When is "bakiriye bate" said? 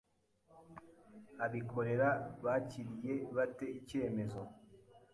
2.45-3.65